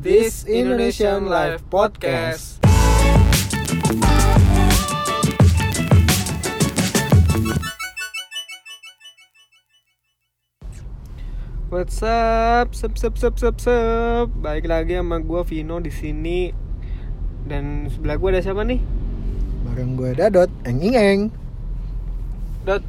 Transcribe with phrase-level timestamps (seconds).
[0.00, 2.56] This Indonesian Life Podcast.
[11.68, 12.72] What's up?
[12.72, 14.32] Sup sup sup sup sup.
[14.40, 16.48] Baik lagi sama gua Vino di sini.
[17.44, 18.80] Dan sebelah gua ada siapa nih?
[19.68, 21.20] Bareng gue Dadot, eng ing eng.
[22.64, 22.80] Dot.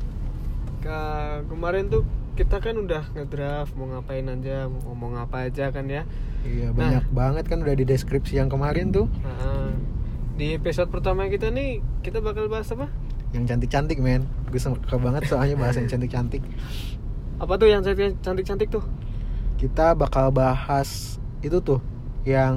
[0.80, 0.96] Ke
[1.52, 6.08] kemarin tuh kita kan udah ngedraft mau ngapain aja, mau ngomong apa aja kan ya.
[6.42, 6.74] Iya Nah.
[6.74, 9.06] banyak banget kan udah di deskripsi yang kemarin tuh.
[9.22, 9.70] Nah,
[10.40, 12.90] di episode pertama kita nih kita bakal bahas apa?
[13.36, 14.26] Yang cantik-cantik men.
[14.50, 16.42] Gue suka banget soalnya bahas yang cantik-cantik.
[17.38, 18.84] Apa tuh yang cantik-cantik tuh?
[19.60, 21.80] Kita bakal bahas itu tuh
[22.26, 22.54] yang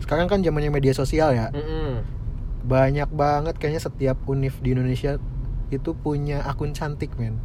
[0.00, 1.48] sekarang kan zamannya media sosial ya.
[1.52, 2.04] Mm-mm.
[2.64, 5.20] Banyak banget kayaknya setiap univ di Indonesia
[5.68, 7.40] itu punya akun cantik men.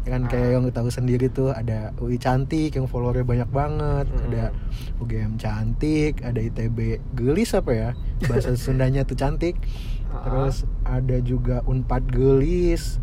[0.00, 0.52] Ya kan kayak Ah.
[0.56, 4.26] yang tahu sendiri tuh ada UI cantik yang followernya banyak banget, Mm-mm.
[4.32, 4.44] ada
[4.96, 7.88] UGM cantik, ada ITB gelis apa ya
[8.24, 9.60] bahasa Sundanya tuh cantik.
[10.08, 10.24] Ah.
[10.24, 12.96] Terus ada juga Unpad gelis.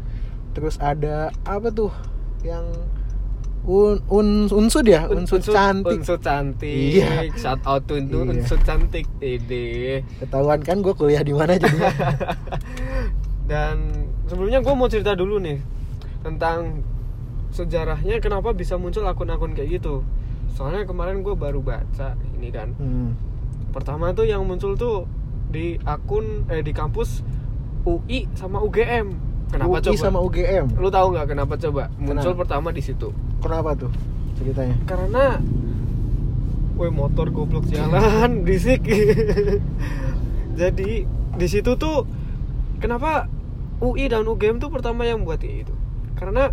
[0.57, 1.93] Terus ada apa tuh
[2.41, 2.65] yang
[3.61, 6.01] un, un unsud ya, unsud, cantik.
[6.01, 6.97] Unsur cantik.
[6.97, 7.29] Iya.
[7.37, 8.25] Shout out to Iya.
[8.25, 9.05] unsur cantik.
[9.19, 10.01] Ide.
[10.17, 11.93] Ketahuan kan gue kuliah di mana jadinya.
[13.51, 13.75] Dan
[14.25, 15.76] sebelumnya gue mau cerita dulu nih
[16.27, 16.83] tentang
[17.55, 20.03] sejarahnya kenapa bisa muncul akun-akun kayak gitu.
[20.51, 22.75] Soalnya kemarin gue baru baca ini kan.
[22.75, 23.15] Hmm.
[23.71, 25.07] Pertama tuh yang muncul tuh
[25.47, 27.23] di akun eh di kampus
[27.87, 29.07] UI sama UGM.
[29.47, 29.95] Kenapa UI coba?
[29.95, 30.75] sama UGM.
[30.75, 31.87] Lu tahu nggak kenapa coba?
[31.95, 32.39] Muncul Kenapa?
[32.43, 33.15] pertama di situ.
[33.39, 33.91] Kenapa tuh
[34.35, 34.75] ceritanya?
[34.83, 35.39] Karena
[36.77, 38.85] Woi motor goblok jalan berisik.
[40.59, 42.05] Jadi di situ tuh
[42.77, 43.25] kenapa
[43.81, 45.73] UI dan UGM tuh pertama yang buat itu?
[46.17, 46.51] Karena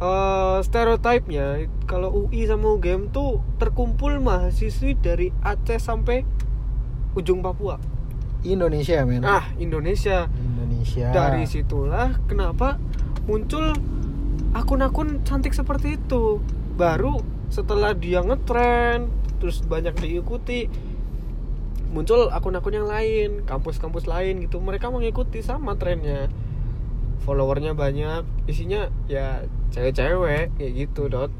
[0.00, 6.24] eh stereotipnya kalau UI sama UGM tuh terkumpul mahasiswi dari Aceh sampai
[7.12, 7.76] ujung Papua.
[8.40, 9.20] Indonesia men.
[9.26, 10.24] Ah, Indonesia.
[10.32, 11.12] Indonesia.
[11.12, 12.80] Dari situlah kenapa
[13.28, 13.76] muncul
[14.56, 16.40] akun-akun cantik seperti itu.
[16.80, 17.20] Baru
[17.52, 19.12] setelah dia ngetrend,
[19.42, 20.72] terus banyak diikuti,
[21.92, 24.62] muncul akun-akun yang lain, kampus-kampus lain gitu.
[24.62, 26.32] Mereka mengikuti sama trennya.
[27.20, 31.30] Followernya banyak, isinya ya cewek-cewek kayak gitu, Dot.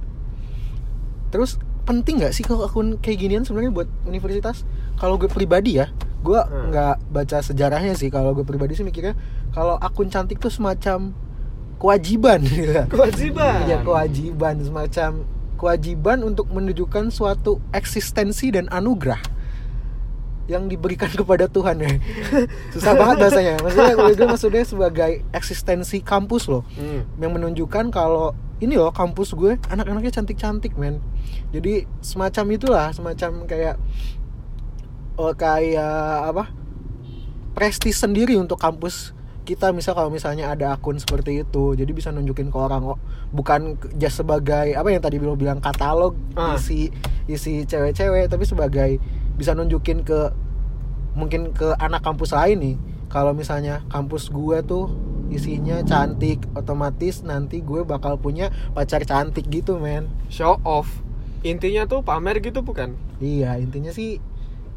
[1.30, 4.62] Terus penting nggak sih kalau akun kayak ginian sebenarnya buat universitas?
[5.00, 5.88] Kalau gue pribadi ya,
[6.20, 6.70] gue Hmm.
[6.70, 8.12] nggak baca sejarahnya sih.
[8.12, 9.16] Kalau gue pribadi sih mikirnya
[9.50, 11.16] kalau akun cantik tuh semacam
[11.80, 12.76] kewajiban gitu.
[12.92, 13.64] Kewajiban.
[13.64, 15.10] Iya kewajiban semacam
[15.56, 19.20] kewajiban untuk menunjukkan suatu eksistensi dan anugerah
[20.50, 21.94] yang diberikan kepada Tuhan ya.
[22.74, 23.54] Susah banget bahasanya.
[23.62, 27.06] Maksudnya gue maksudnya sebagai eksistensi kampus loh Hmm.
[27.16, 31.00] yang menunjukkan kalau ini loh kampus gue anak-anaknya cantik-cantik men
[31.48, 33.80] jadi semacam itulah semacam kayak
[35.16, 35.88] oh kayak
[36.28, 36.52] apa
[37.52, 39.12] prestis sendiri untuk kampus
[39.42, 42.98] kita misal kalau misalnya ada akun seperti itu jadi bisa nunjukin ke orang oh,
[43.30, 46.54] bukan just sebagai apa yang tadi bilang bilang katalog Ah.
[46.54, 46.92] isi
[47.26, 49.00] isi cewek-cewek tapi sebagai
[49.40, 50.28] bisa nunjukin ke
[51.10, 52.76] mungkin ke anak kampus lain nih
[53.08, 54.92] kalau misalnya kampus gue tuh
[55.28, 60.90] isinya cantik otomatis nanti gue bakal punya pacar cantik gitu men Show off.
[61.40, 62.94] Intinya tuh pamer gitu bukan?
[63.18, 64.16] iya intinya sih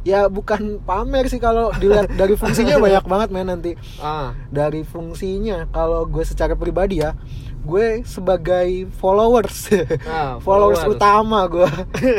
[0.03, 5.67] ya bukan pamer sih kalau dilihat dari fungsinya banyak banget men nanti Ah, dari fungsinya
[5.69, 7.15] kalau gue secara pribadi ya
[7.61, 9.71] gue sebagai followers
[10.03, 10.91] Ah, followers, followers.
[10.91, 11.69] utama gue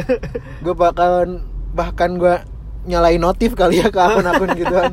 [0.64, 1.44] gue bakalan
[1.74, 2.34] bahkan gue
[2.84, 4.92] nyalain notif kali ya ke akun-akun gituan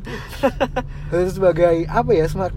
[1.08, 2.52] terus sebagai apa ya semak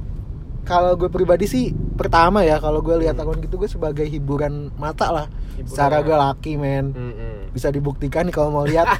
[0.65, 1.65] kalau gue pribadi sih
[1.95, 5.69] pertama ya kalau gue lihat akun gitu gue sebagai hiburan mata lah Hiburan.
[5.69, 7.35] secara gue laki men mm-mm.
[7.53, 8.89] bisa dibuktikan kalau mau lihat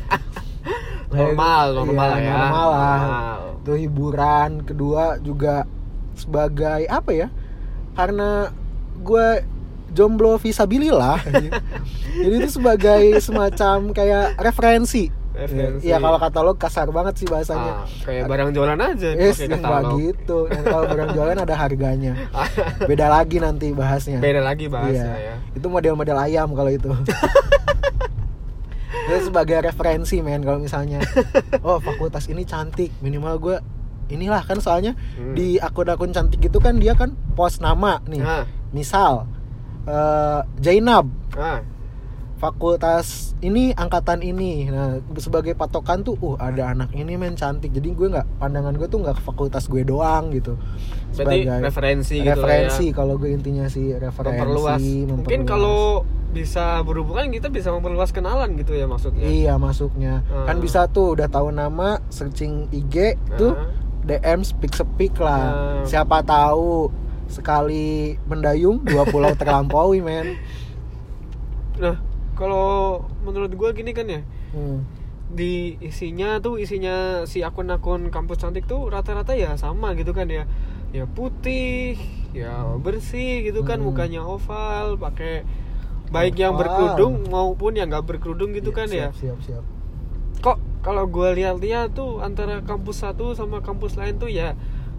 [1.07, 2.33] Normal, Iya, normal lah ya.
[2.35, 3.39] normal lah Normal.
[3.55, 5.63] itu hiburan kedua juga
[6.13, 7.29] sebagai apa ya
[7.95, 8.51] karena
[8.99, 9.29] gue
[9.95, 11.23] jomblo visabilillah
[12.15, 15.83] jadi itu sebagai semacam kayak referensi Referensi.
[15.83, 19.63] Iya kalau katalog kasar banget sih bahasanya Ah, kayak barang jualan aja Yes, pakai nggak
[19.67, 19.99] katalog.
[19.99, 20.39] gitu.
[20.47, 22.13] Dan kalau barang jualan ada harganya.
[22.87, 24.23] Beda lagi nanti bahasnya.
[24.23, 25.35] Beda lagi bahasnya Iya.
[25.35, 25.37] ya.
[25.53, 26.87] Itu model-model ayam kalau itu.
[29.05, 31.03] Itu sebagai referensi men kalau misalnya
[31.61, 33.57] oh fakultas ini cantik minimal gue
[34.07, 35.35] inilah kan soalnya Hmm.
[35.35, 39.27] di akun-akun cantik itu kan dia kan post nama nih Ah, misal
[39.85, 41.61] eh Jainab ah,
[42.35, 47.89] fakultas ini angkatan ini nah sebagai patokan tuh uh ada anak ini men cantik jadi
[47.91, 50.59] gue nggak pandangan gue tuh nggak fakultas gue doang gitu
[51.15, 52.93] Berarti referensi gitu lah referensi ya.
[52.93, 54.81] kalau gue intinya sih referensi memperluas.
[54.83, 55.47] Mungkin memperluas.
[55.47, 55.81] kalau
[56.29, 59.23] bisa berhubungan kita bisa memperluas kenalan gitu ya maksudnya.
[59.23, 60.65] iya masuknya kan Hmm.
[60.67, 63.71] bisa tuh udah tahu nama searching IG tuh Nah,
[64.05, 65.87] DM speak speak lah Hmm.
[65.87, 66.91] siapa tahu
[67.27, 70.37] sekali mendayung dua pulau terlampaui men
[71.75, 71.99] Nah,
[72.39, 74.23] kalau menurut gua gini kan ya,
[74.55, 74.87] Hmm.
[75.27, 80.47] di isinya tuh isinya si akun-akun kampus cantik tuh rata-rata ya sama gitu kan ya.
[80.95, 81.99] Ya putih,
[82.31, 83.91] ya bersih gitu kan Hmm.
[83.91, 85.43] mukanya oval, pakai
[86.15, 89.11] baik yang berkerudung maupun yang nggak berkerudung gitu kan ya.
[89.11, 89.65] Siap, siap siap
[90.39, 94.55] Kok kalau gua lihat-lihat tuh antara kampus satu sama kampus lain tuh ya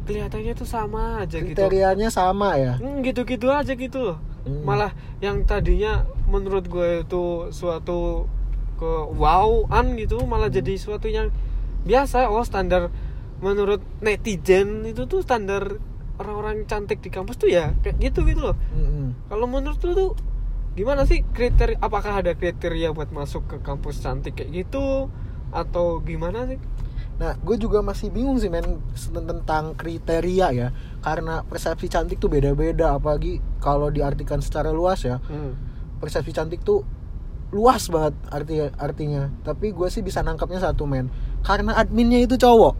[0.05, 1.57] kelihatannya tuh sama aja gitu.
[1.57, 4.17] kriterianya sama ya Hmm, gitu-gitu aja gitu loh.
[4.45, 4.61] Hmm.
[4.61, 8.29] Malah yang tadinya menurut gue itu suatu
[8.77, 10.57] ke wowan gitu malah Hmm.
[10.61, 11.33] jadi suatu yang
[11.83, 12.29] biasa.
[12.29, 12.93] Oh, standar
[13.41, 15.81] menurut netizen itu tuh standar
[16.15, 18.55] orang-orang cantik di kampus tuh ya kayak gitu gitu loh.
[18.71, 19.27] Mm-mm.
[19.27, 20.11] Kalau menurut lu tuh
[20.75, 25.11] gimana sih kriteria apakah ada kriteria buat masuk ke kampus cantik kayak gitu
[25.51, 26.59] atau gimana sih?
[27.15, 30.67] Nah, gue juga masih bingung sih men tentang kriteria ya,
[30.99, 35.23] karena persepsi cantik tuh beda-beda, apalagi kalau diartikan secara luas ya.
[35.31, 35.55] Hmm.
[36.03, 36.83] Persepsi cantik tuh
[37.55, 39.31] luas banget arti artinya.
[39.47, 41.07] Tapi gue sih bisa nangkapnya satu men,
[41.39, 42.75] karena adminnya itu cowok.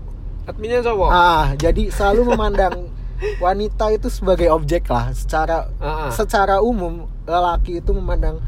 [0.52, 1.10] Adminnya cowok.
[1.16, 2.92] Ah, jadi selalu memandang
[3.44, 5.16] wanita itu sebagai objek lah.
[5.16, 6.12] Secara Ah, ah.
[6.12, 8.44] secara umum lelaki itu memandang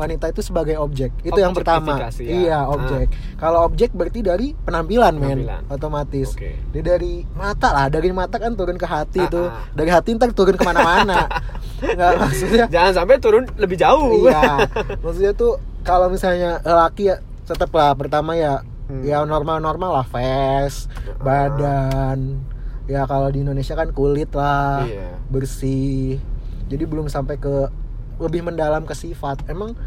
[0.00, 1.12] wanita itu sebagai objek.
[1.20, 2.00] Itu yang pertama.
[2.00, 2.08] Ya.
[2.18, 2.72] Iya, Ah.
[2.72, 3.06] objek.
[3.36, 5.62] Kalau objek berarti dari penampilan, men, Penampilan.
[5.68, 6.32] otomatis.
[6.32, 6.56] Oke.
[6.70, 9.46] Dia dari mata lah, dari mata kan turun ke hati Ah, tuh.
[9.46, 9.68] ah.
[9.70, 11.28] Dari hati ntar turun ke mana-mana.
[11.84, 12.64] Enggak maksudnya.
[12.66, 14.24] Jangan sampai turun lebih jauh.
[14.24, 14.64] iya.
[14.98, 19.02] Maksudnya tuh kalau misalnya lelaki ya tetap lah pertama ya Hmm.
[19.02, 21.22] ya normal-normal lah face, Ah.
[21.22, 22.42] badan.
[22.84, 25.14] Ya kalau di Indonesia kan kulit lah, Iya.
[25.30, 26.18] bersih.
[26.66, 27.70] Jadi belum sampai ke
[28.18, 29.46] lebih mendalam ke sifat.
[29.46, 29.78] Emang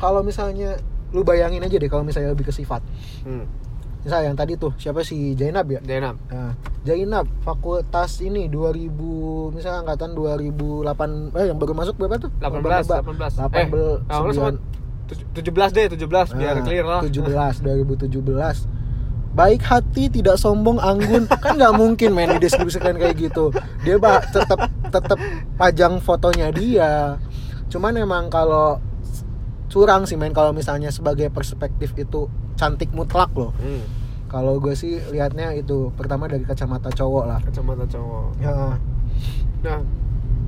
[0.00, 0.80] kalau misalnya
[1.12, 2.80] lu bayangin aja deh kalau misalnya lebih ke sifat.
[3.22, 3.44] Hmm.
[4.00, 5.80] Misalnya yang tadi tuh siapa si Zainab ya?
[5.84, 6.16] Denam.
[6.32, 6.56] Nah,
[6.88, 12.32] Zainab fakultas ini 2000 misalnya angkatan 2008 eh yang baru masuk berapa tuh?
[12.40, 14.50] 18 18 eh 18 18 sama
[15.10, 17.28] 17 deh 17 biar Nah, clear lah 17
[17.60, 18.16] 2017
[19.38, 23.54] baik hati tidak sombong anggun kan nggak mungkin main dideskripsikan kayak gitu
[23.86, 23.94] dia
[24.34, 25.18] tetap tetap
[25.54, 27.14] pajang fotonya dia
[27.70, 28.82] cuman emang kalau
[29.70, 32.26] curang sih main kalau misalnya sebagai perspektif itu
[32.58, 33.54] cantik mutlak loh.
[33.56, 33.86] Hmm.
[34.30, 37.40] kalau gue sih liatnya itu pertama dari kacamata cowok lah.
[37.42, 38.38] Kacamata cowok.
[38.38, 38.78] Ya.
[39.66, 39.78] Nah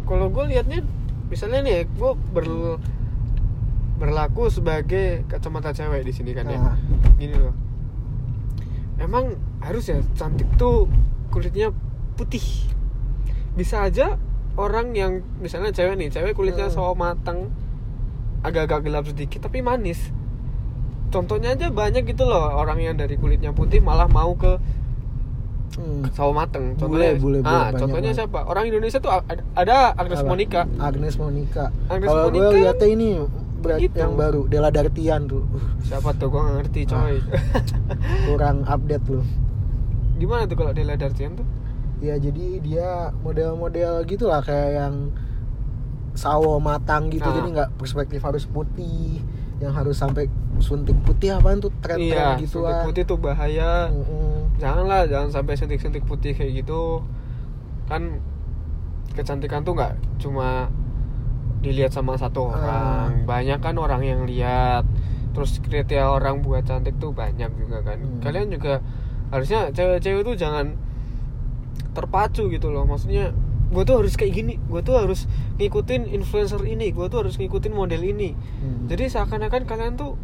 [0.07, 0.87] kalau gue liatnya
[1.27, 2.47] misalnya nih gue ber
[3.99, 6.59] berlaku sebagai kacamata cewek di sini kan ya.
[6.63, 6.77] Nah.
[7.19, 7.55] gini loh.
[9.03, 10.87] Emang harus ya cantik tuh
[11.35, 11.75] kulitnya
[12.15, 12.43] putih.
[13.59, 14.15] Bisa aja
[14.55, 16.77] orang yang misalnya cewek nih cewek kulitnya Hmm.
[16.79, 17.51] sawo matang
[18.43, 19.99] agak-agak gelap sedikit tapi manis
[21.13, 24.59] contohnya aja banyak gitu loh orang yang dari kulitnya putih malah mau ke
[25.77, 26.13] hmm.
[26.17, 28.19] sawo mateng Bule, contohnya bule, bule, ah banyak contohnya banget.
[28.25, 29.11] siapa orang Indonesia tuh
[29.55, 30.29] ada Agnes Apa?
[30.29, 33.11] Monica Agnes Monica Agnes kalau gue liatnya ini
[33.79, 33.95] gitu.
[33.95, 37.21] yang baru Della Dartian tuh Uh, siapa tuh gua nggak ngerti coy Ah.
[38.27, 39.27] kurang update loh
[40.19, 41.47] gimana tuh kalau Della Dartian tuh
[42.03, 42.89] ya jadi dia
[43.23, 44.95] model-model gitulah kayak yang
[46.13, 47.33] sawo matang gitu Ah.
[47.33, 49.21] jadi nggak perspektif harus putih
[49.59, 50.27] yang harus sampai
[50.59, 54.59] suntik putih apaan tuh tren-tren iya gitu suntik putih tuh bahaya Mm-mm.
[54.59, 57.01] janganlah jangan sampai suntik-suntik putih kayak gitu
[57.87, 58.21] kan
[59.13, 60.69] kecantikan tuh nggak cuma
[61.61, 62.59] dilihat sama satu Ah.
[63.07, 64.83] orang banyak kan orang yang lihat
[65.33, 68.21] terus kriteria orang buat cantik tuh banyak juga kan Hmm.
[68.21, 68.83] kalian juga
[69.31, 70.77] harusnya cewek-cewek tuh jangan
[71.93, 73.33] terpacu gitu loh maksudnya
[73.73, 75.25] gue tuh harus kayak gini gue tuh harus
[75.57, 78.85] ngikutin influencer ini gue tuh harus ngikutin model ini Hmm.
[78.87, 80.15] jadi seakan-akan kalian tuh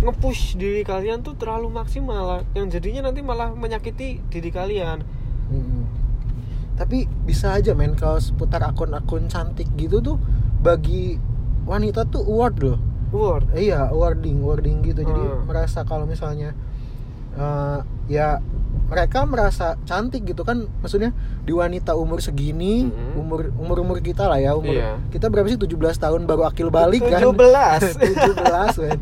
[0.00, 5.04] nge-push diri kalian tuh terlalu maksimal yang jadinya nanti malah menyakiti diri kalian
[5.46, 5.84] Mm-mm.
[6.74, 10.16] tapi bisa aja men kalau seputar akun-akun cantik gitu tuh
[10.58, 11.20] bagi
[11.62, 12.78] wanita tuh award loh
[13.52, 15.44] Eh, iya awarding awarding gitu jadi Hmm.
[15.44, 16.56] merasa kalau misalnya
[17.32, 18.40] eh, ya
[18.86, 23.14] mereka merasa cantik gitu kan maksudnya di wanita umur segini Mhm.
[23.14, 24.98] umur umur umur kita lah ya umur Iya.
[25.08, 28.98] kita berapa sih 17 tahun baru akil balik kan 17 17 men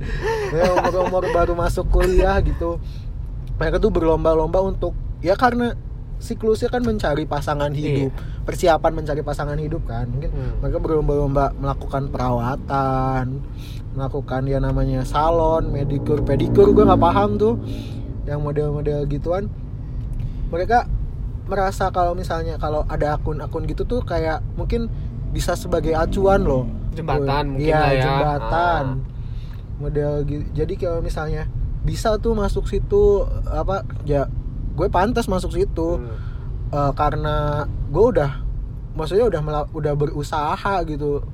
[0.50, 2.76] ya, umur umur baru masuk kuliah gitu
[3.56, 5.72] mereka tuh berlomba-lomba untuk ya karena
[6.18, 8.10] siklusnya kan mencari pasangan hidup
[8.42, 10.42] persiapan mencari pasangan hidup kan mungkin Iya.
[10.42, 10.54] Hmm.
[10.60, 13.40] mereka berlomba-lomba melakukan perawatan
[13.90, 17.56] melakukan ya namanya salon medikur pedikur gue nggak paham tuh
[18.28, 19.48] yang model-model gituan
[20.48, 20.84] mereka
[21.44, 24.92] merasa kalau misalnya kalau ada akun-akun gitu tuh kayak mungkin
[25.30, 28.02] bisa sebagai acuan loh Jembatan mungkin iya lah ya.
[28.04, 28.96] jembatan Ah.
[29.78, 31.48] model gitu jadi kalau misalnya
[31.80, 34.28] bisa tuh masuk situ apa ya
[34.74, 36.26] gue pantas masuk situ Hmm.
[36.68, 38.44] Eh, karena gue udah
[38.92, 39.40] maksudnya udah
[39.72, 41.24] udah berusaha gitu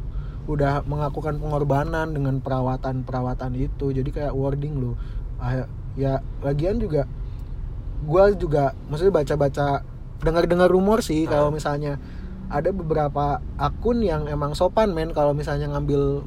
[0.45, 4.95] udah melakukan pengorbanan dengan perawatan perawatan itu jadi kayak wording lo
[5.37, 7.07] Ah, ya lagian juga
[8.01, 9.67] gue juga maksudnya baca-baca
[10.21, 11.55] dengar-dengar rumor sih kalau Ah.
[11.55, 11.97] misalnya
[12.47, 13.25] ada beberapa
[13.57, 16.21] akun yang emang sopan men kalau misalnya ngambil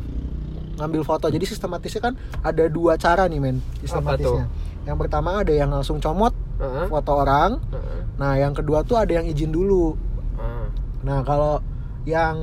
[0.75, 4.45] ngambil foto jadi sistematisnya kan ada dua cara nih men sistematisnya
[4.83, 6.87] yang pertama ada yang langsung comot Heeh.
[6.87, 7.99] foto orang Heeh.
[8.17, 9.93] Nah, yang kedua tuh ada yang izin dulu.
[10.35, 10.65] Ah.
[11.03, 11.61] Nah, kalau
[12.01, 12.33] yang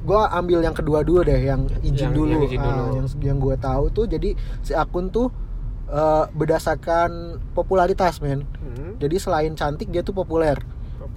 [0.00, 2.32] gua ambil yang kedua dulu deh, yang izin Yang- dulu.
[2.32, 2.84] yang izin dulu.
[2.94, 5.28] yang yang gua tahu tuh jadi si akun tuh
[5.88, 8.44] eh, berdasarkan popularitas, men.
[8.60, 8.96] Hmm.
[9.00, 10.56] Jadi selain cantik dia tuh populer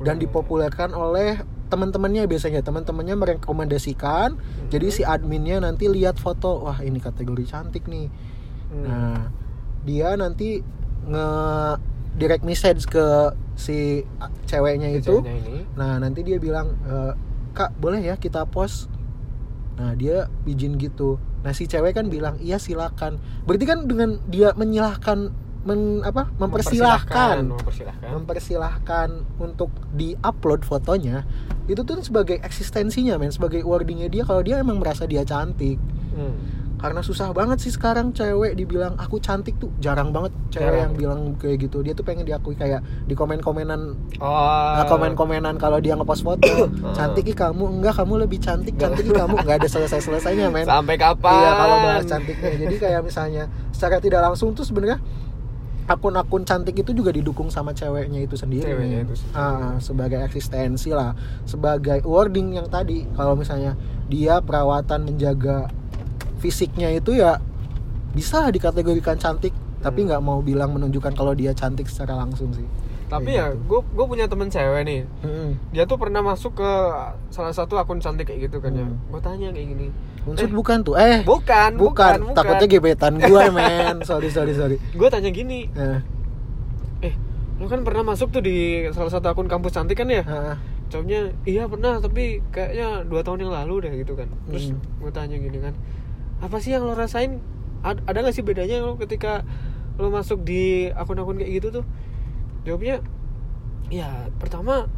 [0.03, 4.69] dan dipopulerkan oleh teman-temannya biasanya teman-temannya merekomendasikan Hmm.
[4.71, 8.07] jadi si adminnya nanti lihat foto wah ini kategori cantik nih
[8.67, 8.83] Hmm.
[8.83, 9.19] Nah,
[9.87, 10.59] dia nanti
[11.07, 11.27] nge
[12.19, 14.03] direct message ke si
[14.43, 15.23] ceweknya itu.
[15.23, 15.63] Ini.
[15.79, 17.15] Nah, nanti dia bilang, "E,
[17.55, 18.91] "Kak, boleh ya kita post?"
[19.79, 21.15] Nah, dia izin gitu.
[21.47, 26.31] Nah, si cewek kan bilang, "Iya, silakan." Berarti kan dengan dia menyilahkan men, apa?
[26.39, 31.27] mempersilahkan mempersilahkan mempersilahkan untuk di-upload fotonya
[31.67, 35.75] itu tuh sebagai eksistensinya men sebagai wordingnya dia kalau dia emang merasa dia cantik
[36.17, 36.33] Hmm.
[36.77, 39.73] Karena susah banget sih sekarang cewek dibilang aku cantik tuh.
[39.81, 40.81] Jarang banget cewek Jarang.
[40.85, 41.81] yang bilang kayak gitu.
[41.81, 44.77] Dia tuh pengen diakui kayak di komen-komenan oh.
[44.77, 47.81] nah, komen-komenan kalau dia ngepost foto cantik ih kamu.
[47.81, 48.77] Enggak kamu lebih cantik.
[48.77, 49.41] Cantik kamu.
[49.41, 50.69] Nggak ada selesai-selesainya men.
[50.73, 51.33] Sampai kapan?
[51.33, 52.51] Iya kalau bahas cantiknya.
[52.61, 53.43] Jadi kayak misalnya
[53.73, 55.01] secara tidak langsung tuh sebenarnya
[55.87, 58.67] akun-akun cantik itu juga didukung sama ceweknya itu sendiri.
[58.67, 59.39] Ceweknya itu sendiri.
[59.39, 61.15] Ah, sebagai eksistensi lah.
[61.47, 63.73] Sebagai wording yang tadi kalau misalnya
[64.11, 65.71] dia perawatan menjaga
[66.37, 67.37] fisiknya itu ya
[68.11, 70.07] bisa dikategorikan cantik tapi Hmm.
[70.09, 72.65] nggak mau bilang menunjukkan kalau dia cantik secara langsung sih.
[73.07, 73.65] Tapi ya Kayak gitu.
[73.69, 75.01] gue gue punya temen cewek nih.
[75.21, 75.49] Mm-mm.
[75.71, 76.71] dia tuh pernah masuk ke
[77.29, 78.83] salah satu akun cantik kayak gitu kan ya.
[78.83, 78.97] Hmm.
[79.07, 79.87] gue tanya kayak gini
[80.23, 84.03] Unsur Eh, bukan tuh eh bukan bukan, bukan, takutnya gebetan gue men.
[84.03, 84.75] Sorry sorry sorry.
[84.91, 86.03] Gue tanya gini nah,
[86.99, 87.13] eh
[87.55, 88.57] lu kan pernah masuk tuh di
[88.91, 90.25] salah satu akun kampus cantik kan ya?
[90.87, 94.27] Jawabnya iya pernah tapi kayaknya dua tahun yang lalu deh gitu kan.
[94.47, 94.83] Terus Hmm.
[94.99, 95.71] gue tanya gini kan
[96.39, 97.41] apa sih yang lo rasain?
[97.81, 99.41] Ad- ada nggak sih bedanya lo ketika
[99.95, 101.85] lo masuk di akun-akun kayak gitu tuh?
[102.63, 103.01] Jawabnya
[103.87, 104.91] ya pertama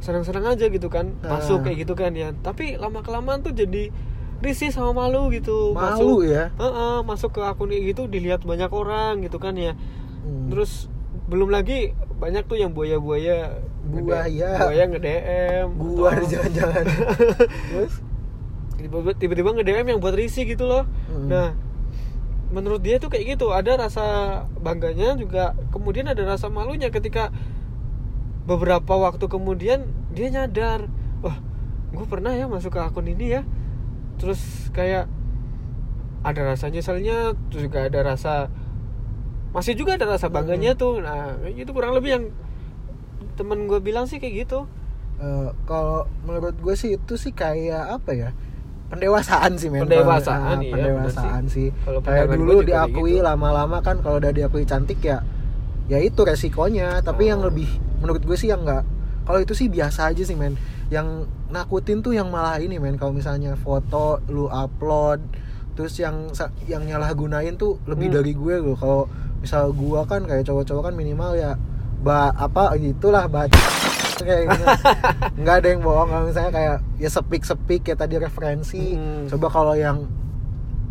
[0.00, 1.38] senang-senang aja gitu kan Ah.
[1.38, 2.32] masuk kayak gitu kan ya.
[2.36, 3.88] Tapi lama kelamaan tuh jadi
[4.40, 5.72] risih sama malu gitu.
[5.72, 6.50] Malu masuk ya?
[6.54, 9.72] Heeh, masuk ke akun kayak gitu dilihat banyak orang gitu kan ya.
[10.24, 10.48] Hmm.
[10.48, 10.88] terus
[11.28, 14.50] belum lagi banyak tuh yang buaya-buaya Buaya.
[14.58, 16.84] buaya nge DM gua jangan-jangan.
[17.68, 17.94] Terus
[19.16, 20.84] tiba-tiba nge DM yang buat risih gitu loh.
[21.10, 21.28] Hmm.
[21.28, 21.48] nah
[22.54, 23.50] menurut dia tuh kayak gitu.
[23.50, 24.06] Ada rasa
[24.62, 27.34] bangganya juga kemudian ada rasa malunya ketika
[28.44, 30.86] beberapa waktu kemudian dia nyadar
[31.24, 31.40] wah
[31.90, 33.42] gue pernah ya masuk ke akun ini ya.
[34.20, 35.10] Terus kayak
[36.24, 38.48] ada rasa nyeselnya terus juga ada rasa
[39.54, 41.02] masih juga ada rasa bangganya tuh.
[41.02, 42.24] Nah gitu kurang lebih yang
[43.34, 44.70] temen gue bilang sih kayak gitu.
[45.14, 48.30] Eh, kalau menurut gue sih itu sih kayak apa ya
[48.94, 49.82] pendewasaan sih men.
[49.82, 51.68] Pendewasaan, Ah, iya, pendewasaan sih.
[51.80, 53.22] Kalau kayak dulu diakui gitu.
[53.22, 55.20] lama-lama kan kalau udah diakui cantik ya
[55.84, 56.98] ya itu resikonya.
[57.00, 57.48] Tapi yang Oh.
[57.48, 58.84] lebih menurut gue sih yang enggak
[59.22, 60.54] kalau itu sih biasa aja sih men.
[60.88, 62.94] Yang nakutin tuh yang malah ini men.
[62.94, 65.20] Kalau misalnya foto lu upload
[65.74, 66.30] terus yang
[66.64, 68.16] yang nyalahgunain tuh lebih Hmm.
[68.16, 68.74] dari gue loh.
[68.74, 71.52] Kalau misal gua kan kayak cowok-cowok kan minimal ya
[72.00, 73.56] ba apa gitulah baca
[74.16, 74.64] kayak gitu.
[75.40, 78.94] nggak ada yang bohong kalau misalnya kayak ya sepik sepik kayak tadi referensi.
[78.94, 79.26] Hmm.
[79.26, 80.06] coba kalau yang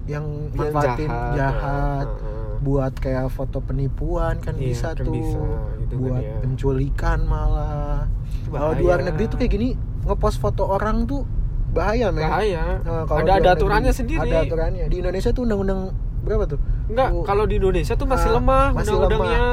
[0.03, 2.51] yang manfaatin jahat, jahat, Heeh.
[2.60, 5.13] buat kayak foto penipuan kan Iya, bisa kan tuh.
[5.13, 5.39] bisa,
[5.80, 6.36] gitu kan buat ya.
[6.39, 8.12] penculikan malah.
[8.46, 9.70] Kalau di luar negeri tuh kayak gini
[10.03, 11.24] ngepost foto orang tuh
[11.72, 12.27] bahaya men.
[12.27, 12.84] Bahaya.
[12.84, 14.27] Nah, kalau ada ada aturannya negeri, sendiri.
[14.27, 14.86] ada aturannya.
[14.86, 15.80] Di Indonesia tuh undang-undang
[16.22, 16.60] berapa tuh?
[16.86, 19.44] Enggak kalau di Indonesia tuh masih Ah, lemah masih undang-undangnya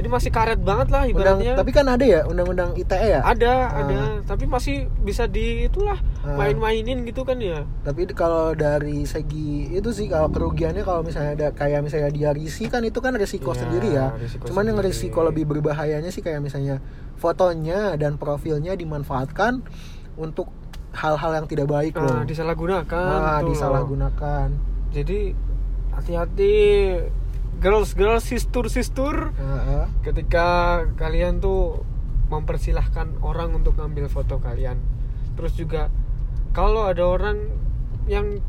[0.00, 3.52] jadi masih karet banget lah undang ibaratnya tapi kan ada ya undang-undang ITE ya ada
[3.62, 3.78] Ah.
[3.78, 6.34] ada tapi masih bisa di itulah Ah.
[6.34, 11.48] main-mainin gitu kan ya tapi kalau dari segi itu sih kalau kerugiannya kalau misalnya ada
[11.52, 14.90] kayak misalnya dia risi kan itu kan resiko Iya, sendiri ya risiko cuman yang sendiri.
[14.90, 16.80] resiko lebih berbahayanya sih kayak misalnya
[17.14, 19.60] fotonya dan profilnya dimanfaatkan
[20.16, 20.48] untuk
[20.90, 23.48] hal-hal yang tidak baik Ah, loh disalahgunakan tuh.
[23.48, 24.46] disalahgunakan
[24.90, 25.36] jadi
[25.92, 26.56] hati-hati
[27.60, 29.84] girls girls sister sister Heeh.
[30.02, 30.46] ketika
[30.96, 31.84] kalian tuh
[32.28, 34.80] mempersilahkan orang untuk ngambil foto kalian
[35.34, 35.92] terus juga
[36.50, 37.52] kalau ada orang
[38.06, 38.40] yang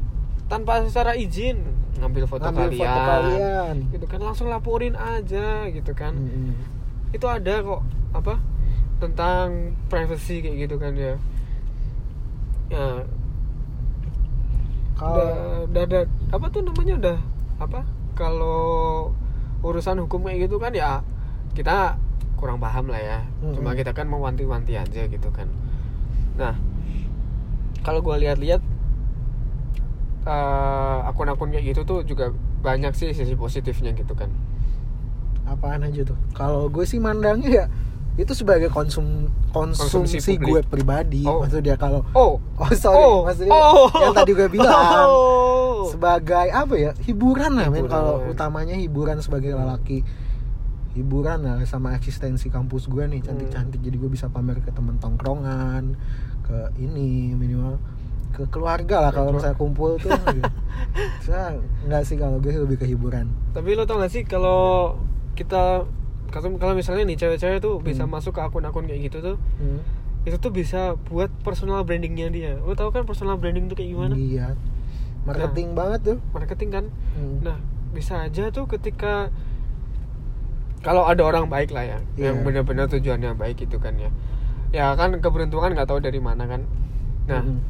[0.48, 1.62] tanpa secara izin
[2.00, 3.76] ngambil foto, Ngambil kalian, foto kalian.
[3.92, 6.56] gitu kan langsung laporin aja gitu kan Mm-mm.
[7.12, 8.36] itu ada kok apa
[8.98, 9.48] tentang
[9.88, 11.14] privacy kayak gitu kan ya
[12.70, 13.04] ya
[14.96, 15.32] kalau udah,
[15.68, 16.00] udah ada
[16.32, 17.18] apa tuh namanya udah
[17.60, 17.82] apa
[18.22, 19.10] kalau
[19.66, 21.02] urusan hukum kayak gitu kan ya
[21.58, 21.98] kita
[22.38, 23.20] kurang paham lah ya.
[23.42, 23.58] Mm-mm.
[23.58, 25.50] cuma kita kan mau wanti-wanti aja gitu kan.
[26.38, 26.54] Nah
[27.82, 28.62] kalau gua lihat-lihat
[30.30, 32.30] eh, akun-akun kayak gitu tuh juga
[32.62, 34.30] banyak sih sisi positifnya gitu kan.
[35.50, 36.18] Apaan aja tuh?
[36.38, 37.66] Kalau gue sih mandangnya ya
[38.22, 40.46] itu sebagai konsum konsumsi, Konsumsi publik.
[40.48, 41.42] gue pribadi Oh.
[41.42, 43.18] maksudnya kalau oh oh sorry Oh.
[43.26, 43.90] maksudnya Oh.
[43.90, 45.90] yang tadi gue bilang Oh.
[45.90, 50.06] sebagai apa ya hiburan lah men kalau utamanya hiburan sebagai lelaki
[50.92, 53.88] hiburan lah sama eksistensi kampus gue nih cantik-cantik Hmm.
[53.88, 55.96] jadi gue bisa pamer ke temen tongkrongan
[56.42, 57.80] ke ini minimal
[58.32, 60.48] ke keluarga lah kalau misalnya kumpul tuh gitu.
[61.22, 64.96] Saya enggak sih kalau gue lebih ke hiburan Tapi lo tau gak sih kalau
[65.34, 65.84] kita
[66.32, 68.16] kalau kalau misalnya nih cewek-cewek tuh bisa Hmm.
[68.16, 69.80] masuk ke akun-akun kayak gitu tuh, hmm.
[70.24, 72.54] itu tuh bisa buat personal brandingnya dia.
[72.58, 74.16] Lo tau kan personal branding tuh kayak gimana?
[74.16, 74.48] Iya.
[75.22, 76.18] Marketing banget tuh.
[76.32, 76.86] Marketing kan.
[77.14, 77.38] Hmm.
[77.44, 77.58] Nah,
[77.92, 79.30] bisa aja tuh ketika
[80.82, 82.44] kalau ada orang baik lah ya, yang Iya.
[82.44, 84.10] benar-benar tujuannya baik itu kan ya.
[84.72, 86.66] Ya kan keberuntungan nggak tahu dari mana kan.
[87.30, 87.62] Nah, Hmm.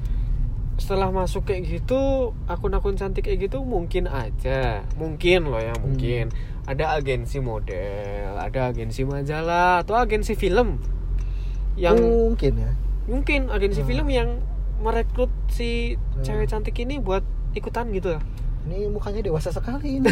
[0.79, 6.93] setelah masuk kayak gitu akun-akun cantik kayak gitu mungkin aja mungkin loh ya mungkin ada
[6.93, 10.77] agensi model ada agensi majalah atau agensi film
[11.73, 12.71] yang mungkin ya.
[13.05, 13.89] mungkin agensi Hmm.
[13.89, 14.29] film yang
[14.77, 16.21] merekrut si Hmm.
[16.21, 18.17] cewek cantik ini buat ikutan gitu
[18.61, 20.05] Ini mukanya dewasa sekali ini.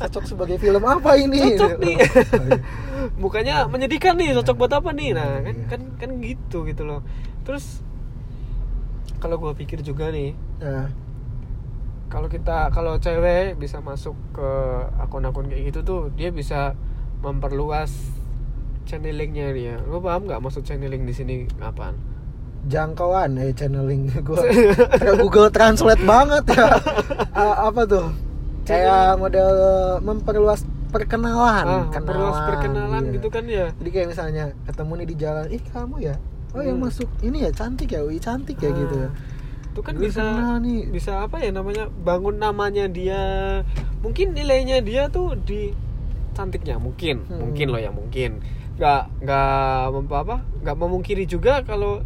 [0.00, 1.52] Cocok sebagai film apa ini?
[1.52, 1.96] Cocok nih.
[2.00, 2.56] Oh, iya.
[3.20, 5.66] bukannya menyedihkan nih cocok buat apa nih nah kan Iya.
[5.68, 7.04] kan kan gitu gitu loh
[7.44, 7.84] terus
[9.18, 10.88] kalau gue pikir juga nih Nah,
[12.08, 14.48] kalau kita kalau cewek bisa masuk ke
[14.98, 16.72] akun-akun kayak gitu tuh dia bisa
[17.20, 17.92] memperluas
[18.84, 21.92] channelingnya dia lo paham nggak maksud channeling di sini apaan
[22.64, 24.40] jangkauan eh channeling gua
[25.00, 26.66] kayak Google Translate banget ya.
[27.38, 28.10] Ah, apa tuh?
[28.66, 29.50] Kayak model
[30.02, 33.14] memperluas perkenalan, ah kenalan, memperluas perkenalan iya.
[33.14, 36.14] gitu kan ya Jadi kayak misalnya ketemu nih di jalan, ih kamu ya,
[36.50, 36.90] oh yang Hmm.
[36.90, 39.08] masuk ini ya cantik ya, wih cantik ya Ah, gitu ya.
[39.78, 40.26] Itu kan bisa
[40.58, 40.90] nih.
[40.90, 43.22] bisa apa ya namanya bangun namanya dia.
[44.02, 45.70] Mungkin nilainya dia tuh di
[46.34, 47.22] cantiknya mungkin.
[47.30, 47.38] Hmm.
[47.46, 48.42] mungkin loh ya mungkin.
[48.74, 50.36] Nggak nggak mem- apa
[50.66, 52.02] nggak memungkiri juga kalau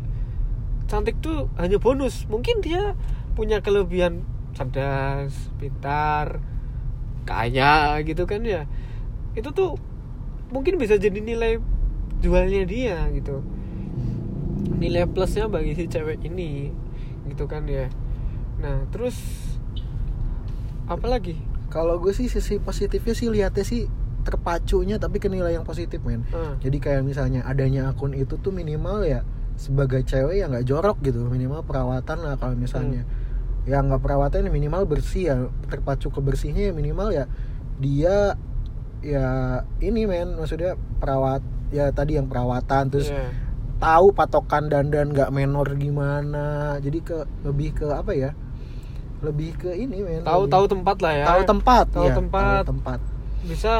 [0.84, 2.28] cantik tuh hanya bonus.
[2.28, 2.92] Mungkin dia
[3.32, 4.20] punya kelebihan
[4.52, 6.44] cerdas pintar
[7.24, 8.68] kaya gitu kan ya.
[9.32, 9.80] Itu tuh
[10.52, 11.56] mungkin bisa jadi nilai
[12.20, 13.40] jualnya dia gitu.
[14.76, 16.68] Nilai plusnya bagi si cewek ini
[17.28, 17.86] gitu kan ya.
[18.58, 19.16] Nah terus
[20.86, 21.38] apa lagi?
[21.72, 23.88] Kalau gue sih sisi positifnya sih lihatnya sih
[24.22, 26.22] terpacunya tapi ke nilai yang positif men.
[26.30, 29.26] Ah, Jadi kayak misalnya adanya akun itu tuh minimal ya
[29.58, 31.26] sebagai cewek ya nggak jorok gitu.
[31.26, 33.02] Minimal perawatan lah kalau misalnya.
[33.62, 35.36] Ya nggak perawatan ya minimal bersih ya.
[35.70, 37.24] Terpacu kebersihnya ya minimal ya
[37.80, 38.36] dia
[39.02, 39.26] ya
[39.82, 40.38] ini men.
[40.38, 43.32] Maksudnya perawat ya tadi yang perawatan terus iya.
[43.82, 46.46] Tahu patokan dandan nggak menor gimana
[46.78, 48.30] jadi ke lebih ke apa ya
[49.20, 52.62] lebih ke ini men tahu tahu tempat lah ya tahu tempat Tahu ya, tempat.
[52.62, 52.98] tahu tempat
[53.42, 53.74] bisa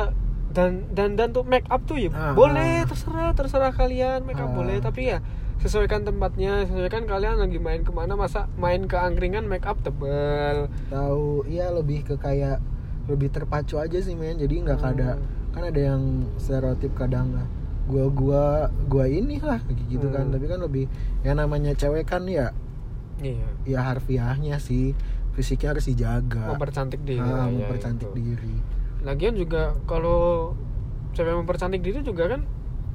[0.50, 2.34] dan dan dan tuh make up tuh ya Ah.
[2.34, 4.54] boleh terserah terserah kalian make up Ah.
[4.54, 5.22] boleh tapi ya
[5.58, 10.66] sesuaikan tempatnya sesuaikan kalian lagi main ke mana masa main ke angkringan make up tebel
[10.90, 12.58] tahu iya lebih ke kayak
[13.06, 14.90] lebih terpacu aja sih men jadi nggak Hmm.
[14.92, 15.10] ada
[15.52, 16.02] kan ada yang
[16.36, 17.30] stereotip kadang
[17.84, 18.44] gua gua
[18.86, 20.32] gua ini lah kayak gitu kan Hmm.
[20.32, 20.84] tapi kan lebih
[21.20, 22.54] yang namanya cewek kan ya
[23.18, 24.94] iya ya harfiahnya sih
[25.32, 28.16] fisiknya harus dijaga mempercantik diri Ah, ya, mempercantik itu.
[28.16, 28.56] diri
[29.00, 30.52] lagian juga kalau
[31.10, 32.42] cewek mempercantik diri juga kan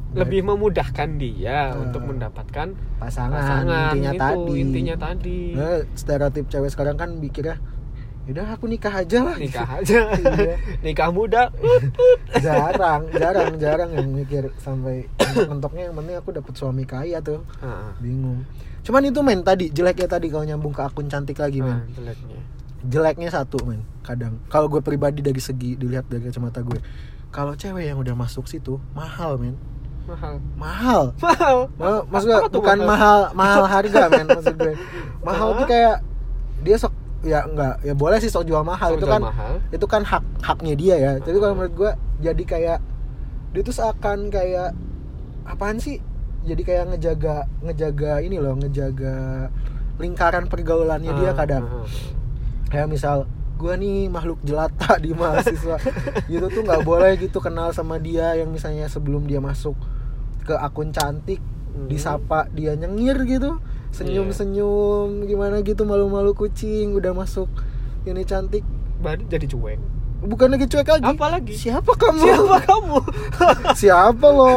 [0.07, 0.17] Baik.
[0.17, 1.77] lebih memudahkan dia Ah.
[1.77, 7.59] untuk mendapatkan pasangan, pasangan intinya itu tadi intinya tadi Nah, stereotip cewek sekarang kan pikirnya
[8.27, 9.99] udah aku nikah aja lah nikah aja.
[10.13, 10.55] Iya.
[10.85, 11.47] nikah muda.
[12.45, 15.07] Jarang jarang jarang yang mikir sampai
[15.47, 17.41] mentoknya yang penting aku dapet suami kaya tuh.
[17.97, 18.43] Bingung.
[18.83, 21.87] Cuman itu men tadi jeleknya tadi kalau nyambung ke akun cantik lagi men.
[21.91, 22.39] Jeleknya.
[22.83, 24.39] Jeleknya satu men kadang.
[24.47, 26.79] Kalau gue pribadi dari segi dilihat dari kacamata gue
[27.27, 29.55] kalau cewek yang udah masuk situ mahal men.
[30.07, 30.39] Mahal.
[30.55, 31.03] Mahal.
[31.19, 31.57] Mahal.
[31.75, 33.19] Ma- maksudnya Apa tuh bukan mahal?
[33.31, 34.73] mahal harga men maksud gue.
[35.27, 35.99] Mahal tuh kayak
[36.63, 36.95] dia sok
[37.27, 37.79] ya enggak.
[37.81, 38.89] Ya boleh sih sok jual mahal.
[38.89, 39.53] Sok itu jual kan mahal.
[39.69, 41.11] itu kan hak haknya dia ya.
[41.17, 42.79] Tapi kalau menurut gue jadi kayak
[43.49, 44.71] dia tuh seakan kayak
[45.43, 45.99] apaan sih?
[46.41, 49.51] Jadi kayak ngejaga ngejaga ini loh ngejaga
[49.97, 51.65] lingkaran pergaulannya dia Ah, kadang.
[51.65, 51.87] ah.
[52.67, 53.25] kayak misal
[53.57, 55.75] gue nih makhluk jelata di mahasiswa.
[56.31, 59.75] Gitu tuh nggak boleh gitu kenal sama dia yang misalnya sebelum dia masuk
[60.41, 61.85] ke akun cantik Hmm.
[61.85, 67.47] disapa dia nyengir gitu senyum senyum gimana gitu malu-malu kucing udah masuk
[68.03, 68.63] ini cantik.
[68.97, 69.79] Baru jadi cuek.
[70.17, 71.05] Bukan lagi cuek lagi.
[71.05, 71.53] Apa lagi?
[71.53, 72.23] Siapa kamu?
[72.23, 72.97] Siapa kamu?
[73.81, 74.49] Siapa lo?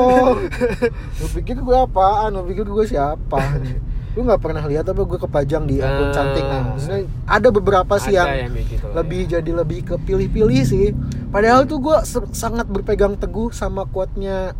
[1.20, 2.32] Lu pikir gue apaan?
[2.32, 3.36] Lu pikir gue siapa?
[4.16, 6.12] Lu nggak pernah lihat apa gue kepajang di akun Ah.
[6.12, 6.42] cantik.
[6.42, 9.28] Nah, maksudnya ada beberapa sih Ada yang, yang gitu lebih ya.
[9.36, 10.96] jadi lebih ke pilih-pilih sih.
[11.28, 11.96] Padahal tuh gue
[12.32, 14.56] sangat berpegang teguh sama quote-nya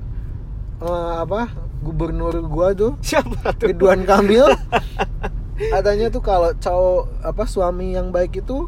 [0.78, 1.48] eh, apa
[1.80, 3.66] gubernur gua tuh siapa tuh?
[3.66, 4.46] Ridwan Kamil.
[5.72, 8.64] Katanya tuh kalau cowok apa suami yang baik itu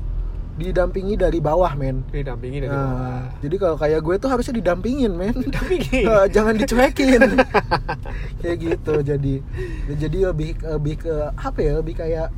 [0.52, 2.04] didampingi dari bawah men.
[2.06, 3.20] Didampingi dari Nah, bawah.
[3.40, 5.32] jadi kalau kayak gue tuh harusnya didampingin men.
[5.34, 7.22] Didampingi Eh, jangan dicuekin.
[8.40, 9.34] Kayak gitu jadi
[9.90, 12.28] jadi lebih lebih ke apa ya lebih kayak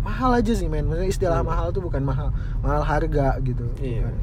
[0.00, 0.88] mahal aja sih men.
[0.88, 1.52] Maksudnya istilah Hmm.
[1.52, 3.68] mahal tuh bukan mahal mahal harga gitu.
[3.76, 4.08] Iya.
[4.08, 4.14] bukan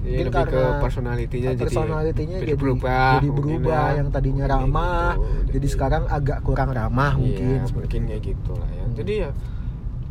[0.00, 3.96] Iya, lebih ke personality-nya jadi- personality-nya jadi jadi berubah jadi mungkin berubah ya.
[3.96, 5.50] yang tadinya Mungkin ramah gitu.
[5.52, 8.94] jadi sekarang agak kurang ramah Iya, mungkin mungkin kayak gitu lah ya Hmm.
[8.94, 9.30] jadi ya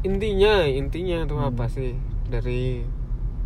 [0.02, 1.49] intinya intinya tuh Hmm.
[1.49, 1.91] apa sih
[2.25, 2.86] dari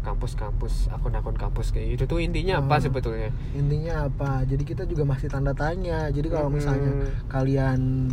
[0.01, 2.83] kampus-kampus akun-akun kampus kayak gitu tuh intinya apa Hmm.
[2.83, 6.59] sebetulnya intinya apa jadi kita juga masih tanda tanya jadi kalau Hmm.
[6.59, 6.91] misalnya
[7.27, 8.11] kalian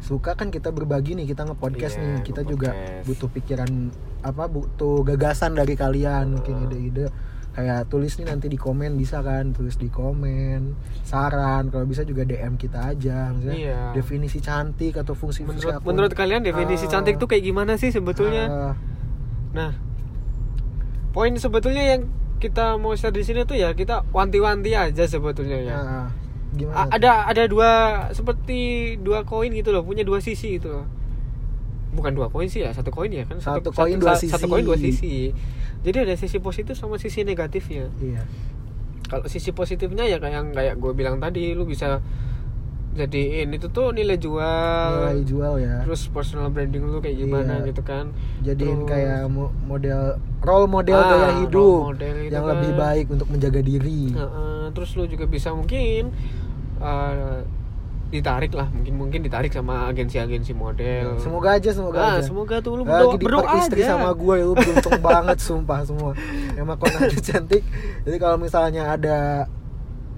[0.00, 3.06] suka kan kita berbagi nih kita nge-podcast Iya, nih kita juga nge-podcast.
[3.06, 3.70] butuh pikiran
[4.22, 6.66] apa butuh gagasan dari kalian mungkin Hmm.
[6.66, 7.06] ide-ide
[7.50, 9.50] kayak tulis nih nanti di komen bisa kan?
[9.50, 11.66] Tulis di komen saran.
[11.66, 13.80] Kalau bisa juga DM kita aja misalnya Iya.
[13.92, 15.86] definisi cantik atau fungsi fungsi menurut akun.
[15.88, 18.44] menurut kalian definisi Ah, cantik tuh kayak gimana sih sebetulnya?
[18.46, 18.74] Ah,
[19.50, 19.72] nah
[21.10, 22.02] poin sebetulnya yang
[22.38, 25.74] kita mau share di sini tuh ya kita wanti-wanti aja sebetulnya ya.
[25.76, 26.06] Ah,
[26.50, 27.70] gimana A- ada ada dua
[28.10, 28.58] seperti
[28.96, 30.86] dua koin gitu loh punya dua sisi gitu loh
[31.90, 33.36] bukan dua koin sih ya satu koin ya kan?
[33.36, 35.34] Satu koin dua sa- satu koin dua sisi
[35.80, 37.88] jadi ada sisi positif sama sisi negatifnya.
[37.96, 38.22] Iya.
[39.04, 41.98] Kalau sisi positifnya ya kayak yang kayak gue bilang tadi lu bisa
[42.90, 44.90] jadiin itu tuh nilai jual.
[45.08, 45.82] Nilai jual ya.
[45.82, 47.68] Terus personal branding lu kayak gimana Iya.
[47.70, 48.10] gitu kan.
[48.42, 52.50] Jadiin Terus- kayak mo- model role model Ah, gaya hidup model gitu yang kan.
[52.56, 54.10] lebih baik untuk menjaga diri.
[54.10, 56.10] Heeh, terus lu juga bisa mungkin
[56.80, 57.38] eh,
[58.10, 61.14] ditarik lah mungkin mungkin ditarik sama agensi-agensi model.
[61.22, 62.26] Semoga aja semoga ah, aja.
[62.26, 63.94] semoga tuh lu lagi berdoa, berdoa istri aja.
[63.94, 66.18] sama gue lu beruntung banget sumpah semua.
[66.58, 67.62] Emang konaknya cantik
[68.02, 69.46] jadi kalau misalnya ada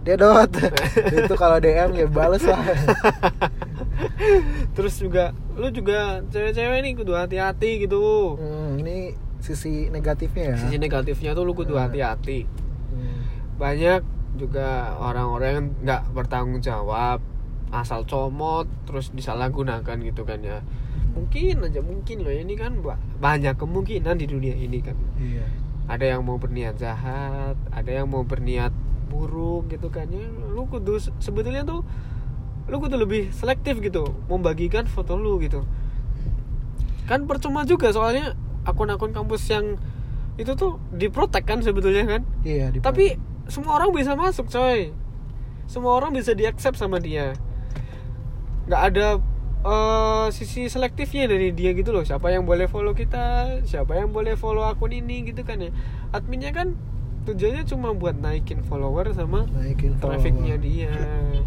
[0.03, 0.51] dedot
[1.21, 2.59] itu kalau DM ya bales lah.
[4.75, 8.35] Terus juga lu juga cewek-cewek nih kudu hati-hati gitu.
[8.41, 10.57] Hmm, ini sisi negatifnya ya.
[10.59, 11.87] Sisi negatifnya tuh lu kudu Nah.
[11.87, 12.49] hati-hati.
[12.93, 13.25] Hmm.
[13.57, 14.05] banyak
[14.37, 17.25] juga orang-orang yang nggak bertanggung jawab
[17.73, 20.61] asal comot terus disalahgunakan gitu kan ya.
[21.17, 22.31] Mungkin aja mungkin loh.
[22.31, 24.97] Ini kan ba- banyak kemungkinan di dunia ini kan.
[25.17, 25.45] Iya.
[25.89, 28.71] Ada yang mau berniat jahat ada yang mau berniat
[29.09, 30.25] buruk gitu kan ya.
[30.49, 31.81] Lu kudu se- sebetulnya tuh
[32.69, 35.65] lu kudu lebih selektif gitu membagikan foto lu gitu.
[37.09, 39.77] Kan percuma juga soalnya akun-akun kampus yang
[40.37, 42.23] itu tuh diprotek kan sebetulnya kan.
[42.41, 43.17] Iya tapi
[43.49, 44.93] semua orang bisa masuk coy.
[45.67, 47.33] Semua orang bisa diaccept sama dia
[48.67, 49.07] nggak ada
[49.63, 52.03] eh, sisi selektifnya dari dia gitu loh.
[52.03, 55.71] Siapa yang boleh follow kita siapa yang boleh follow akun ini gitu kan ya.
[56.15, 56.75] Adminnya kan
[57.23, 60.91] tujuannya cuma buat naikin follower sama naikin trafficnya dia.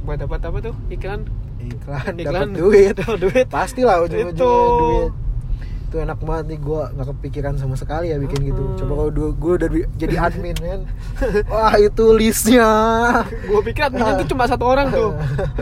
[0.08, 0.75] Buat dapat apa tuh?
[0.88, 1.28] Iklan.
[1.65, 2.54] Iklan, Iklan.
[2.54, 2.93] dapat duit.
[3.01, 3.45] Dapat duit.
[3.49, 4.54] pastilah ujung-ujungnya Itu.
[4.78, 5.24] duit
[5.95, 8.60] itu enak banget nih gue nggak kepikiran sama sekali ya bikin gitu.
[8.75, 10.84] Coba kalau gue udah di- jadi admin kan.
[11.47, 12.67] Wah itu listnya.
[13.47, 15.15] Gue pikir adminnya tuh cuma satu orang tuh.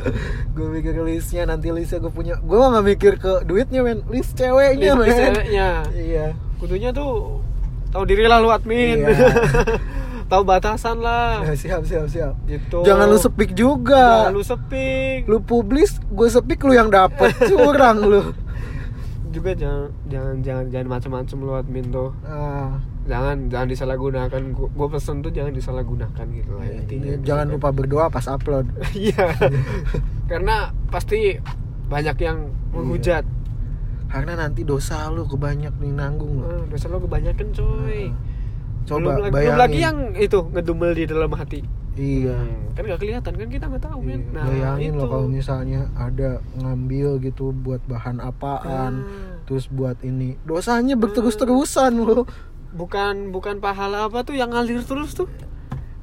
[0.58, 4.02] Gue mikir listnya nanti listnya gue punya gue mah nggak mikir ke duitnya men.
[4.10, 5.06] List ceweknya List- men.
[5.06, 5.70] list ceweknya.
[5.94, 6.26] iya.
[6.58, 7.38] Kudunya tuh
[7.94, 9.06] tahu diri lah lu admin.
[9.06, 9.30] Iya.
[10.34, 11.46] tahu batasan lah.
[11.46, 12.34] Nah, siap siap siap.
[12.46, 12.82] Gitu.
[12.82, 14.26] Jangan lu sepik juga.
[14.26, 15.20] Jangan lu sepik.
[15.30, 17.38] Lu publis gue sepik lu yang dapet.
[17.46, 18.22] Curang lu
[19.34, 22.14] juga jangan jangan jangan jangan macam-macam lu admin tuh.
[22.24, 22.78] Ah.
[23.04, 24.42] Jangan jangan disalahgunakan.
[24.54, 28.70] Gua, gua pesen tuh jangan disalahgunakan gitu lah intinya Iya, jangan lupa berdoa pas upload.
[28.96, 29.34] Iya.
[30.32, 30.56] Karena
[30.88, 31.36] pasti
[31.86, 32.38] banyak yang
[32.72, 33.26] menghujat.
[34.06, 38.14] Karena nanti dosa lu kebanyak nih nanggung lo Ah, dosa lo kebanyakan coy.
[38.84, 39.60] Coba belum, lagi- belum bayangin.
[39.60, 41.60] lagi yang itu ngedumel di dalam hati
[41.96, 42.34] iya.
[42.34, 44.22] Hmm, kan gak kelihatan kan kita nggak tahu Iya, men.
[44.30, 44.98] Nah bayangin itu.
[44.98, 49.40] loh kalau misalnya ada ngambil gitu buat bahan apaan Ah.
[49.44, 50.36] terus buat ini.
[50.42, 52.26] Dosanya berterus-terusan loh.
[52.72, 55.30] Bukan bukan pahala apa tuh yang ngalir terus tuh?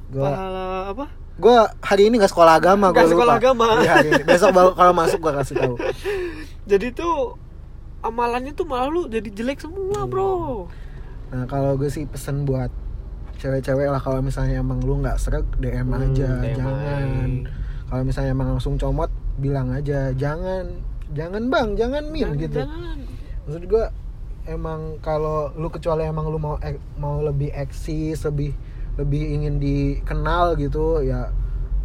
[0.07, 1.05] Gua pahala apa?
[1.33, 3.43] Gua hari ini gak sekolah agama Nggak gua sekolah lupa.
[3.43, 3.65] agama.
[3.77, 4.23] Iya, hari ini.
[4.23, 5.75] besok baru kalau masuk gua kasih tahu.
[6.71, 7.35] Jadi tuh
[8.01, 10.65] amalannya tuh malah lu jadi jelek semua bro.
[11.29, 12.73] Nah kalau gue sih pesen buat
[13.41, 17.29] cewek-cewek lah kalau misalnya emang lu nggak srek DM Hmm, aja DM jangan
[17.87, 20.69] kalau misalnya emang langsung comot bilang aja jangan
[21.11, 22.97] jangan bang jangan min Jangan- gitu jangan.
[23.41, 23.85] maksud gue
[24.43, 26.55] emang kalau lu kecuali emang lu mau
[26.95, 28.53] mau lebih eksis lebih
[28.95, 31.33] lebih ingin dikenal gitu ya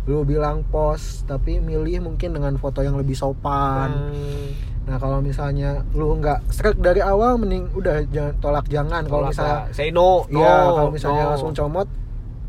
[0.04, 4.75] lu bilang post tapi milih mungkin dengan foto yang lebih sopan Hmm.
[4.87, 9.59] Nah kalau misalnya lu nggak strike dari awal mending udah jangan tolak jangan kalau misalnya
[9.61, 9.75] lah.
[9.75, 11.31] say no no Iya, kalau misalnya no.
[11.33, 11.88] langsung comot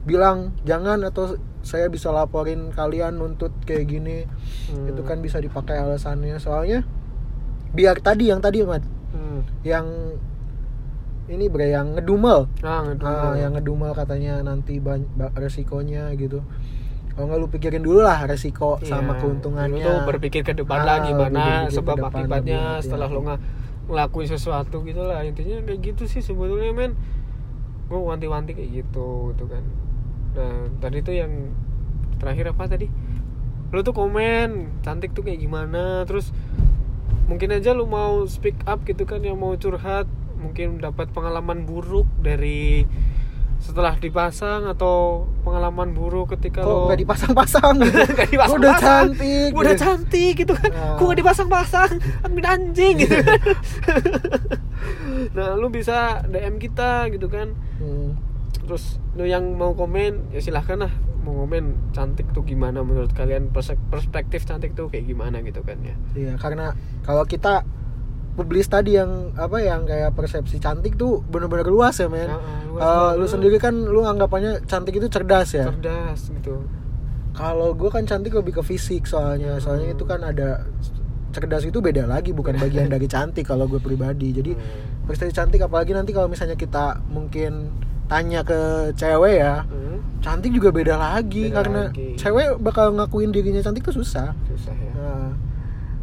[0.03, 4.29] bilang jangan atau saya bisa laporin kalian nuntut kayak gini
[4.67, 4.85] Hmm.
[4.85, 6.83] itu kan bisa dipakai alasannya soalnya
[7.69, 9.41] biar tadi yang tadi Mat, Hmm.
[9.63, 9.87] yang
[11.27, 13.11] ini bre yang ngedumel Nah, ngedumel.
[13.17, 14.79] Ah, yang ngedumel katanya nanti
[15.33, 16.39] resikonya gitu
[17.17, 18.93] kalau nggak lu pikirin dulu lah resiko Iya.
[18.93, 19.81] sama keuntungannya.
[19.81, 23.25] Lu berpikir ke depan Ah, lah gimana sebab akibatnya setelah lo hati-hati.
[23.25, 23.39] nggak
[23.87, 25.25] ngelakuin sesuatu gitu lah.
[25.25, 26.93] Intinya kayak gitu sih sebetulnya men.
[27.87, 29.65] Gue wanti-wanti kayak gitu gitu kan.
[30.31, 31.31] Nah tadi tuh yang
[32.17, 32.85] terakhir apa tadi?
[33.67, 36.05] Lu tuh komen cantik tuh kayak gimana?
[36.05, 36.29] Terus
[37.25, 40.05] mungkin aja lu mau speak up gitu kan yang mau curhat
[40.37, 42.85] mungkin dapat pengalaman buruk dari
[43.57, 47.75] setelah dipasang atau pengalaman buruk ketika kok lo nggak dipasang-pasang?
[47.83, 49.83] Gitu Gak dipasang udah cantik udah gitu.
[49.83, 50.69] cantik gitu kan?
[50.71, 50.95] Ah.
[50.95, 51.91] kok gak dipasang-pasang?
[52.23, 53.39] Admin anjing gitu kan?
[55.33, 57.53] Nah lu bisa DM kita gitu kan.
[57.81, 58.17] Hmm.
[58.67, 60.91] terus lu yang mau komen ya silahkan lah
[61.23, 63.51] mau komen cantik tuh gimana menurut kalian?
[63.51, 65.95] Perspektif cantik tuh kayak gimana gitu kan ya?
[66.15, 66.71] Iya, karena
[67.03, 67.67] kalau kita
[68.37, 72.27] publis tadi yang apa yang kayak persepsi cantik tuh bener-bener luas ya men.
[72.27, 73.17] Ah, ah, luas Kalau banget.
[73.17, 75.65] lu sendiri kan lu anggapannya cantik itu cerdas ya.
[75.67, 76.61] cerdas gitu
[77.33, 80.65] Kalau gue kan cantik lebih ke fisik soalnya, soalnya itu kan ada
[81.29, 84.31] cerdas itu beda lagi bukan bagian dari cantik kalau gue pribadi.
[84.31, 85.05] Jadi Hmm.
[85.05, 87.69] persepsi cantik apalagi nanti kalau misalnya kita mungkin
[88.05, 88.57] tanya ke
[88.93, 92.15] cewek ya, Hmm, cantik juga beda lagi Beda karena lagi.
[92.15, 94.33] cewek bakal ngakuin dirinya cantik tuh susah.
[94.47, 95.29] susah ya Nah,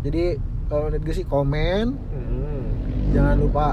[0.02, 2.64] jadi kalau menurut gue sih komen Hmm.
[3.10, 3.66] jangan lupa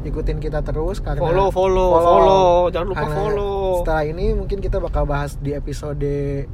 [0.00, 2.48] ikutin kita terus karena Follow, follow, follow.
[2.68, 3.66] Jangan lupa Karena follow.
[3.78, 6.46] setelah ini mungkin kita bakal bahas di episode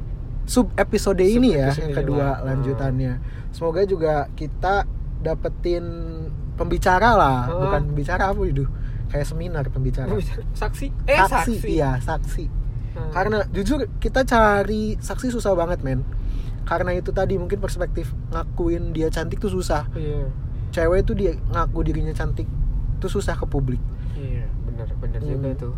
[0.43, 2.35] sub episode ini ya episode yang ini kedua lah.
[2.43, 3.13] lanjutannya
[3.49, 4.85] semoga juga kita
[5.19, 5.85] dapetin
[6.53, 7.57] pembicara lah Ah.
[7.59, 8.65] bukan pembicara apa itu
[9.07, 10.09] kayak seminar pembicara
[10.61, 12.45] saksi eh saksi, saksi, iya saksi
[12.93, 13.11] Hmm.
[13.11, 15.99] karena jujur kita cari saksi susah banget men
[16.65, 19.85] karena itu tadi mungkin perspektif ngakuin dia cantik tuh susah.
[19.93, 20.27] Iya.
[20.69, 22.49] Cewek tuh dia ngaku dirinya cantik
[22.97, 23.79] tuh susah ke publik.
[24.13, 25.61] Iya benar benar juga Hmm.
[25.61, 25.73] tuh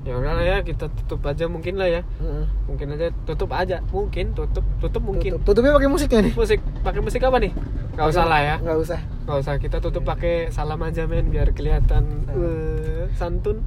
[0.00, 2.00] ya udah lah ya kita tutup aja mungkin lah ya.
[2.18, 2.48] Mm-mm.
[2.64, 3.84] mungkin aja tutup aja.
[3.86, 5.36] Mungkin tutup tutup mungkin.
[5.36, 6.32] Tutup- tutupnya pakai musiknya nih?
[6.32, 6.60] Musik.
[6.80, 7.52] Pakai musik apa nih?
[7.92, 8.56] Nggak usah lah ya.
[8.58, 9.00] Nggak usah.
[9.28, 9.54] Nggak usah.
[9.60, 12.32] Kita tutup pakai salam aja men biar kelihatan Nah.
[12.32, 13.60] eh, santun.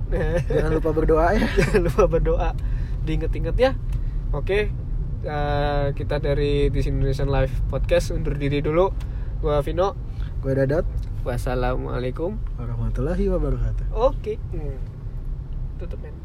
[0.50, 1.46] Jangan lupa berdoa ya.
[1.62, 2.50] Jangan lupa berdoa.
[3.06, 3.72] Diinget-inget ya.
[4.34, 4.74] Oke
[5.24, 8.92] eh, kita dari This Indonesian Live Podcast undur diri dulu.
[9.44, 9.96] Gua Vino.
[10.44, 10.84] Gue Dadot.
[11.24, 12.36] Wassalamualaikum.
[12.60, 13.96] Warahmatullahi wabarakatuh.
[13.96, 14.36] Oke.
[14.52, 14.76] Hmm.
[15.84, 16.23] tutup men